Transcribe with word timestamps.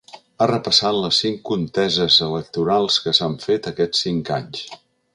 Ha 0.37 0.45
repassat 0.51 0.97
les 1.03 1.19
cinc 1.25 1.37
conteses 1.51 2.17
electorals 2.31 2.99
que 3.05 3.17
s’han 3.19 3.39
fet 3.47 3.73
aquests 3.75 4.05
cinc 4.09 4.37
anys. 4.43 4.69